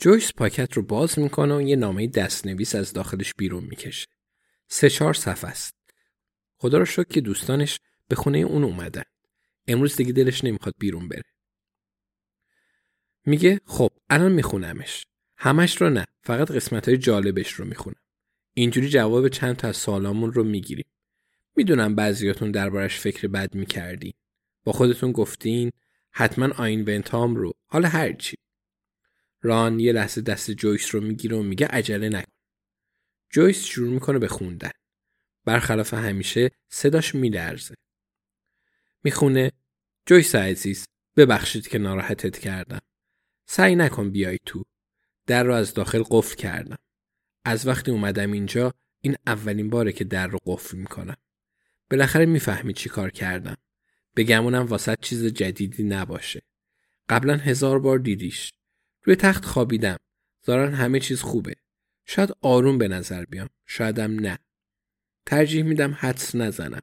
[0.00, 4.06] جویس پاکت رو باز می‌کنه و یه نامه دستنویس از داخلش بیرون می‌کشه.
[4.68, 5.74] سه چهار صفحه است.
[6.56, 7.78] خدا رو شکر که دوستانش
[8.08, 9.02] به خونه اون اومدن.
[9.66, 11.24] امروز دیگه دلش نمی‌خواد بیرون بره.
[13.26, 15.06] میگه خب الان میخونمش.
[15.36, 18.00] همش رو نه فقط قسمت های جالبش رو می‌خونم.
[18.54, 20.86] اینجوری جواب چند تا از سوالامون رو می‌گیریم.
[21.56, 24.12] می‌دونم بعضیاتون دربارش فکر بد می‌کردین.
[24.64, 25.72] با خودتون گفتین
[26.10, 28.36] حتما آین ونتام رو حالا هرچی.
[29.42, 32.32] ران یه لحظه دست جویس رو می‌گیره و میگه عجله نکن.
[33.30, 34.70] جویس شروع می‌کنه به خوندن.
[35.44, 37.74] برخلاف همیشه صداش میلرزه.
[39.04, 39.52] می‌خونه
[40.06, 42.80] جویس عزیز ببخشید که ناراحتت کردم.
[43.46, 44.64] سعی نکن بیای تو.
[45.26, 46.78] در رو از داخل قفل کردم.
[47.44, 51.16] از وقتی اومدم اینجا این اولین باره که در رو قفل می‌کنم.
[51.90, 53.56] بالاخره می‌فهمی چی کار کردم.
[54.16, 56.42] بگمونم واسط چیز جدیدی نباشه.
[57.08, 58.52] قبلا هزار بار دیدیش.
[59.08, 59.96] روی تخت خوابیدم.
[60.42, 61.54] زارن همه چیز خوبه.
[62.04, 63.48] شاید آروم به نظر بیام.
[63.66, 64.38] شایدم نه.
[65.26, 66.80] ترجیح میدم حدس نزنم.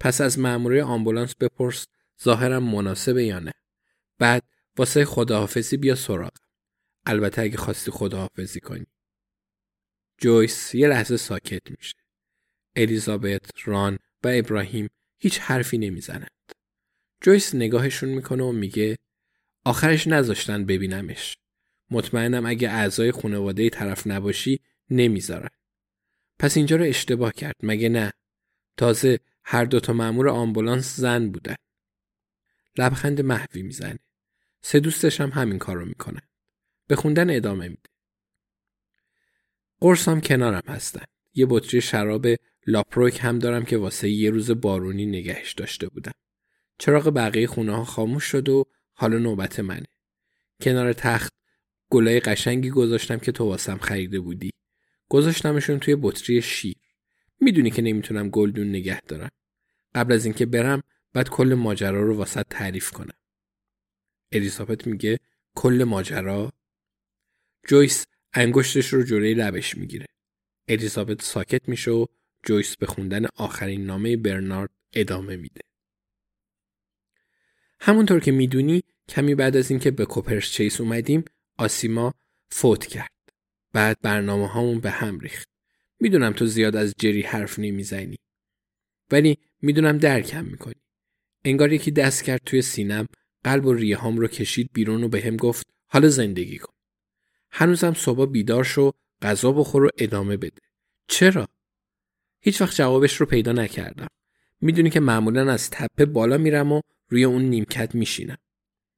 [0.00, 1.86] پس از مأموره آمبولانس بپرس
[2.22, 3.52] ظاهرم مناسبه یا نه.
[4.18, 4.42] بعد
[4.76, 6.32] واسه خداحافظی بیا سراغ.
[7.06, 8.86] البته اگه خواستی خداحافظی کنی.
[10.18, 11.96] جویس یه لحظه ساکت میشه.
[12.76, 16.52] الیزابت، ران و ابراهیم هیچ حرفی نمی‌زنند.
[17.20, 18.96] جویس نگاهشون می‌کنه و میگه
[19.64, 21.36] آخرش نذاشتن ببینمش.
[21.92, 25.50] مطمئنم اگه اعضای خانواده طرف نباشی نمی‌ذارن.
[26.38, 28.12] پس اینجا رو اشتباه کرد مگه نه؟
[28.76, 31.54] تازه هر دوتا مأمور آمبولانس زن بودن.
[32.78, 33.98] لبخند محوی می‌زنه.
[34.60, 36.22] سه دوستش هم همین کار رو می‌کنن.
[36.86, 37.90] به خوندن ادامه میده.
[39.80, 41.04] قرصم کنارم هستن.
[41.34, 42.26] یه بطری شراب
[42.66, 46.12] لاپروک هم دارم که واسه یه روز بارونی نگهش داشته بودم.
[46.78, 49.86] چراغ بقیه خونه ها خاموش شد و حالا نوبت منه.
[50.60, 51.32] کنار تخت
[51.92, 54.50] گلای قشنگی گذاشتم که تو واسم خریده بودی.
[55.08, 56.76] گذاشتمشون توی بطری شیر.
[57.40, 59.30] می‌دونی که نمی‌تونم گلدون نگه دارم.
[59.94, 60.82] قبل از اینکه برم
[61.12, 63.14] بعد کل ماجرا رو واسط تعریف کنم.
[64.32, 65.18] الیزابت میگه
[65.54, 66.52] کل ماجرا
[67.68, 70.06] جویس انگشتش رو جلوی لبش می‌گیره.
[70.68, 72.06] الیزابت ساکت میشه و
[72.42, 75.60] جویس به خوندن آخرین نامه برنارد ادامه میده.
[77.80, 81.24] همونطور که می‌دونی کمی بعد از اینکه به کوپرس چیس اومدیم
[81.62, 82.14] آسیما
[82.50, 83.10] فوت کرد.
[83.72, 85.48] بعد برنامه هامون به هم ریخت.
[86.00, 88.16] می‌دونم تو زیاد از جری حرف نمی‌زنی.
[89.10, 90.82] ولی می‌دونم درکم می‌کنی.
[91.44, 93.06] انگار یکی دست کرد توی سینم
[93.44, 96.72] قلب و ریه هام رو کشید بیرون و به هم گفت حالا زندگی کن.
[97.50, 100.62] هنوزم صبح بیدار شو غذا بخور و ادامه بده.
[101.08, 101.48] چرا؟
[102.40, 104.08] هیچ وقت جوابش رو پیدا نکردم.
[104.60, 108.38] می‌دونی که معمولا از تپه بالا میرم و روی اون نیمکت میشینم.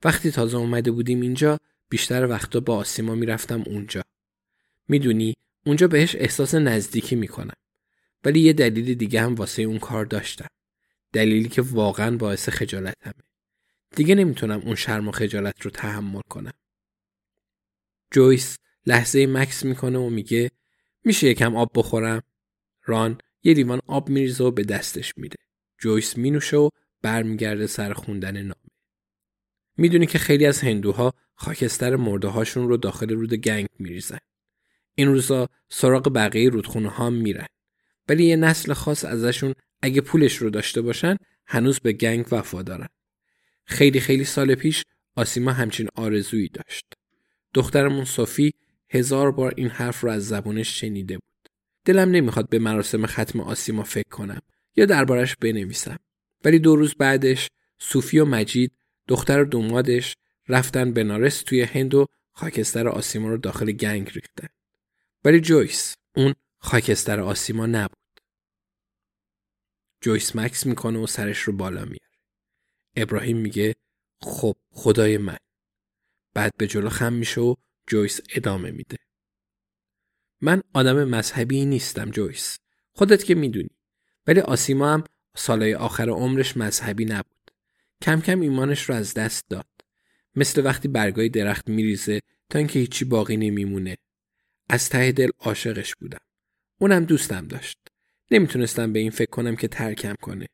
[0.05, 1.59] وقتی تازه اومده بودیم اینجا
[1.95, 4.03] بیشتر وقتا با آسیما می‌رفتم اونجا.
[4.89, 5.35] می‌دونی
[5.67, 7.55] اونجا بهش احساس نزدیکی می‌کنم.
[8.25, 10.47] ولی یه دلیل دیگه هم واسه اون کار داشتم.
[11.13, 13.23] دلیلی که واقعا باعث خجالتمه.
[13.97, 16.53] دیگه نمی‌تونم اون شرم و خجالت رو تحمل کنم.
[18.11, 20.51] جویس لحظه مکس می‌کنه و میگه
[21.05, 22.23] میشه یکم آب بخورم؟
[22.85, 25.39] ران یه لیوان آب میریزه و به دستش میده.
[25.79, 26.69] جویس مینوشه و
[27.03, 28.71] برمیگرده سر خوندن نامه.
[29.77, 34.19] می‌دونی که خیلی از هندوها خاکستر مرده هاشون رو داخل رود گنگ میریزن.
[34.95, 37.47] این روزا سراغ بقیه رودخونه ها میرن.
[38.09, 42.89] ولی یه نسل خاص ازشون اگه پولش رو داشته باشن هنوز به گنگ وفادارن.
[43.65, 44.83] خیلی خیلی سال پیش
[45.17, 46.85] آسیما همچین آرزویی داشت.
[47.55, 48.53] دخترمون صوفی
[48.91, 51.49] هزار بار این حرف رو از زبونش شنیده بود.
[51.85, 54.41] دلم نمی‌خواد به مراسم ختم آسیما فکر کنم
[54.77, 55.97] یا دربارش بنویسم.
[56.45, 58.73] ولی دو روز بعدش صوفی و مجید
[59.09, 60.15] دختر و دومادش
[60.49, 64.49] رفتن بنارس توی هند و خاکستر آسیما رو داخل گنگ ریختن.
[65.25, 67.99] ولی جویس اون خاکستر آسیما نبود.
[70.01, 72.19] جویس مکس می‌کنه و سرش رو بالا میاره.
[72.97, 73.75] ابراهیم میگه
[74.21, 75.37] خب خدای من.
[76.35, 77.55] بعد به جلو خم میشه و
[77.87, 78.97] جویس ادامه میده.
[80.41, 82.59] من آدم مذهبی نیستم جویس.
[82.93, 83.71] خودت که می‌دونی.
[84.27, 85.05] ولی آسیما هم
[85.37, 87.51] سالهای آخر عمرش مذهبی نبود.
[88.03, 89.74] کم کم ایمانش رو از دست داد.
[90.37, 92.21] مثل وقتی برگای درخت میریزه
[92.51, 93.97] تا اینکه هیچی باقی نمیمونه.
[94.69, 96.21] از ته دل عاشقش بودم.
[96.79, 97.79] اونم دوستم داشت.
[98.31, 100.47] نمی‌تونستم به این فکر کنم که ترکم کنه.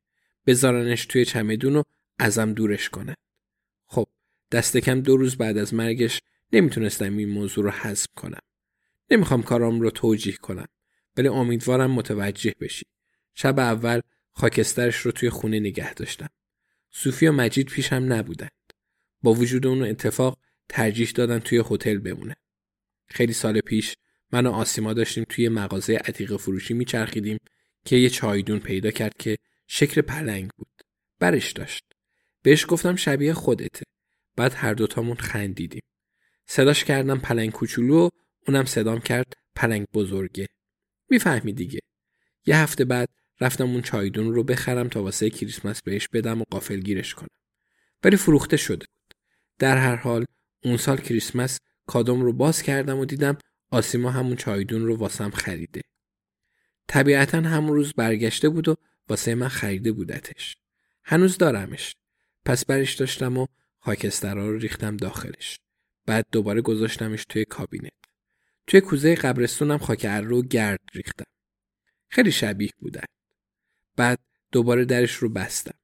[0.47, 1.83] بذارنش توی چمدون و
[2.19, 3.17] ازم دورش کنه.
[3.87, 4.07] خب
[4.53, 6.21] دست کم دو روز بعد از مرگش
[6.53, 8.41] نمی‌تونستم این موضوع رو حذف کنم.
[9.11, 10.67] نمی‌خوام کارام رو توجیه کنم.
[11.17, 12.87] ولی امیدوارم متوجه بشی.
[13.35, 14.01] شب اول
[14.33, 16.29] خاکسترش رو توی خونه نگه داشتم.
[16.91, 18.51] صوفی و مجید پیشم نبودند.
[19.23, 20.39] با وجود اون اتفاق
[20.69, 22.37] ترجیح دادن توی هتل بمونه.
[23.09, 23.95] خیلی سال پیش
[24.33, 27.39] من و آسیما داشتیم توی مغازه عتیق فروشی میچرخیدیم
[27.85, 30.83] که یه چایدون پیدا کرد که شکل پلنگ بود.
[31.19, 31.85] برش داشت.
[32.43, 33.85] بهش گفتم شبیه خودته.
[34.37, 35.83] بعد هر دوتامون خندیدیم.
[36.47, 38.09] صداش کردم پلنگ کوچولو و
[38.49, 40.47] اونم صدام کرد پلنگ بزرگه.
[41.09, 41.81] می‌فهمی دیگه.
[42.47, 43.09] یه هفته بعد
[43.41, 47.29] رفتم اون چایدون رو بخرم تا واسه کریسمس بهش بدم و قافل گیرش کنم.
[48.05, 48.87] ولی فروخته شده.
[49.61, 50.25] در هر حال
[50.65, 53.39] اون سال کریسمس کادوم رو باز کردم و دیدم
[53.71, 55.81] آسیما همون چایدون رو واسم خریده.
[56.89, 58.77] طبیعتا همون روز برگشته بود و
[59.09, 60.57] واسه من خریده بودتش.
[61.05, 61.97] هنوز دارمش.
[62.45, 63.47] پس برش داشتم و
[63.79, 65.59] خاکسترها رو ریختم داخلش.
[66.07, 67.93] بعد دوباره گذاشتمش توی کابینت.
[68.67, 71.25] توی کوزه قبرستونم خاک رو گرد ریختم.
[72.09, 73.05] خیلی شبیه بودن.
[73.97, 74.19] بعد
[74.53, 75.79] دوباره درش رو بستم.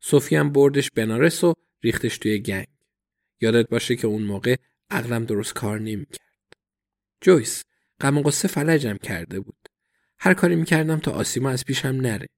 [0.00, 2.66] صوفی هم بردش بنارس و ریختش توی گنگ.
[3.40, 4.56] یادت باشه که اون موقع
[4.90, 6.20] عقلم درست کار نمی‌کرد.
[7.20, 7.64] جویس
[8.00, 9.68] غم و قصه فلجم کرده بود.
[10.18, 12.28] هر کاری می‌کردم تا آسیما از پیشم نره.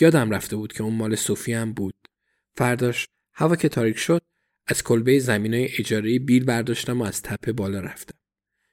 [0.00, 2.08] یادم رفته بود که اون مال صوفی هم بود.
[2.56, 4.22] فرداش هوا که تاریک شد
[4.66, 8.18] از کلبه زمینای اجاره بیل برداشتم و از تپه بالا رفتم.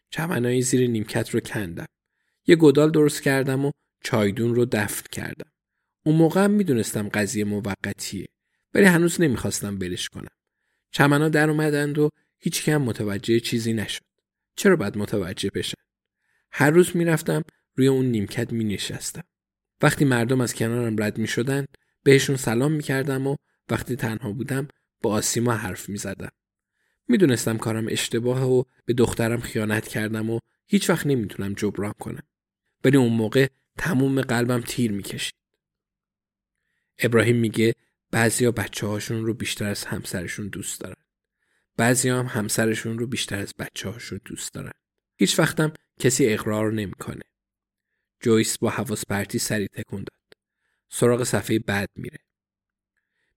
[0.10, 1.86] چمنای زیر نیمکت رو کندم.
[2.48, 3.72] یه گدال درست کردم و
[4.04, 5.52] چایدون رو دفن کردم.
[6.06, 8.28] اون موقع هم می‌دونستم قضیه موقتیه
[8.74, 10.32] ولی هنوز نمی‌خواستم برش کنم.
[10.94, 12.10] چمنا در اومدند و
[12.40, 14.02] هیچ کم متوجه چیزی نشد.
[14.56, 15.78] چرا باید متوجه بشن؟
[16.52, 17.44] هر روز می‌رفتم
[17.76, 19.24] روی اون نیمکت می نشستم.
[19.82, 21.66] وقتی مردم از کنارم رد می شدن
[22.04, 23.36] بهشون سلام می کردم و
[23.70, 24.68] وقتی تنها بودم
[25.02, 26.32] با آسیما حرف می زدم.
[27.08, 32.24] می دونستم کارم اشتباه و به دخترم خیانت کردم و هیچ وقت نمی‌تونم جبران کنم.
[32.84, 33.48] ولی اون موقع
[33.78, 35.36] تموم قلبم تیر می‌کشید.
[37.00, 37.76] ابراهیم میگه
[38.14, 41.04] بعضیا بچه هاشون رو بیشتر از همسرشون دوست دارن.
[41.78, 44.72] بعضی هم همسرشون رو بیشتر از بچه هاشون دوست دارن.
[45.16, 47.22] هیچ وقتم کسی اقرار نمی‌کنه.
[48.22, 50.42] جویس با حواس پرتی سری تکون داد.
[50.90, 52.18] سراغ صفحه بعد میره.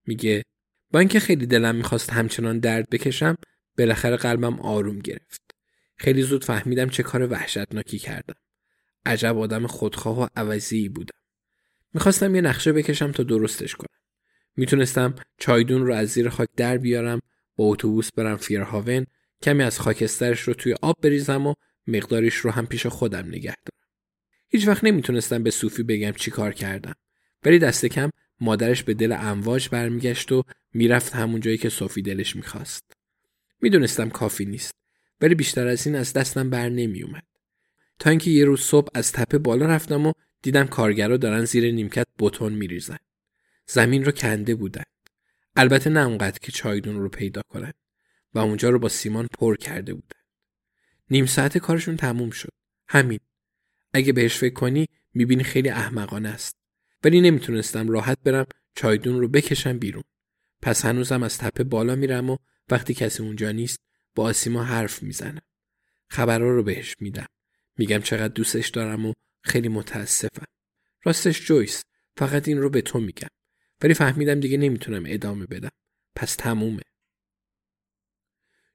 [0.06, 0.42] میگه
[0.90, 3.36] با اینکه خیلی دلم می‌خواست همچنان درد بکشم
[3.78, 5.42] بالاخره قلبم آروم گرفت.
[5.96, 8.40] خیلی زود فهمیدم چه کار وحشتناکی کردم.
[9.06, 11.18] عجب آدم خودخواه و عوضی بودم.
[11.94, 13.95] می‌خواستم یه نقشه بکشم تا درستش کنم.
[14.56, 17.20] می‌تونستم چایدون رو از زیر خاک در بیارم
[17.56, 19.06] با اتوبوس برم فیرهاون
[19.42, 21.54] کمی از خاکسترش رو توی آب بریزم و
[21.86, 23.86] مقداریش رو هم پیش خودم نگه دارم.
[24.48, 26.94] هیچ وقت نمی‌تونستم به صوفی بگم چی کار کردم.
[27.44, 28.10] ولی دست کم
[28.40, 30.42] مادرش به دل امواج برمیگشت و
[30.74, 32.92] می‌رفت همون جایی که صوفی دلش می‌خواست.
[33.60, 34.72] می‌دونستم کافی نیست
[35.20, 37.26] ولی بیشتر از این از دستم بر نمیومد.
[37.98, 40.12] تا اینکه یه روز صبح از تپه بالا رفتم و
[40.42, 42.98] دیدم کارگرا دارن زیر نیمکت بتون میریزن.
[43.66, 44.82] زمین رو کنده بودن.
[45.56, 47.72] البته نه اونقدر که چایدون رو پیدا کنن
[48.34, 50.20] و اونجا رو با سیمان پر کرده بودن.
[51.10, 52.52] نیم ساعت کارشون تموم شد.
[52.88, 53.20] همین.
[53.92, 56.56] اگه بهش فکر کنی می‌بینی خیلی احمقانه است.
[57.04, 60.04] ولی نمی‌تونستم راحت برم چایدون رو بکشم بیرون.
[60.62, 62.36] پس هنوزم از تپه بالا میرم و
[62.70, 63.80] وقتی کسی اونجا نیست
[64.14, 65.42] با آسیما حرف می‌زنم.
[66.10, 67.26] خبرها رو بهش میدم.
[67.78, 70.46] میگم چقدر دوستش دارم و خیلی متاسفم.
[71.02, 71.84] راستش جویس
[72.16, 73.28] فقط این رو به تو میگم.
[73.82, 75.70] ولی فهمیدم دیگه نمی‌تونم ادامه بدم.
[76.14, 76.82] پس تمومه.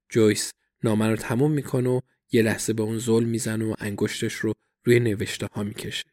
[0.10, 0.52] جویس
[0.84, 2.02] نامه رو تموم می‌کنه و
[2.32, 4.54] یه لحظه به اون ظلم می‌زنه و انگشتش رو
[4.84, 6.04] روی نوشته ها می‌کشه.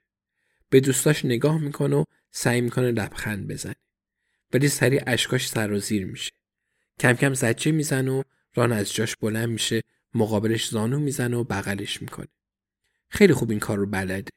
[0.71, 3.75] به دوستاش نگاه می‌کنه و سعی می‌کنه لبخند بزنه.
[4.53, 6.33] ولی سری اشکاش سرازیر میشه.
[7.01, 8.23] کم کم زجه می‌زنه و
[8.55, 9.83] ران از جاش بلند میشه
[10.15, 12.29] مقابلش زانو می‌زنه و بغلش می‌کنه.
[13.09, 14.31] خیلی خوب این کار رو بلده.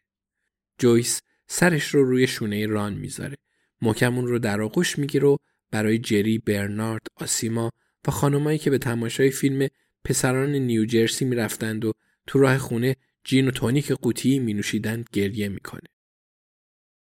[0.77, 3.38] جویس سرش رو روی شونه ران می‌ذاره.
[3.81, 5.38] محکم رو در آغوش می‌گیره و
[5.71, 7.71] برای جری، برنارد، آسیما
[8.07, 9.67] و خانمایی که به تماشای فیلم
[10.03, 11.93] پسران نیوجرسی می‌رفتند و
[12.27, 15.89] تو راه خونه جین و تونیک قوطی می نوشیدند گریه می‌کنه.